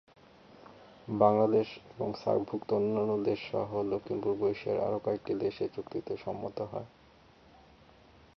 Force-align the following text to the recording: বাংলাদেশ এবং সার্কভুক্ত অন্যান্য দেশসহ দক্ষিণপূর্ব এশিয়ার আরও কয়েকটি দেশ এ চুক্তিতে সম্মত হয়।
বাংলাদেশ 1.07 1.67
এবং 1.91 2.09
সার্কভুক্ত 2.15 2.69
অন্যান্য 2.73 3.13
দেশসহ 3.23 3.69
দক্ষিণপূর্ব 3.89 4.41
এশিয়ার 4.45 4.79
আরও 4.79 4.97
কয়েকটি 4.99 5.33
দেশ 5.35 5.55
এ 5.61 5.67
চুক্তিতে 5.75 6.13
সম্মত 6.17 6.57
হয়। 6.71 6.87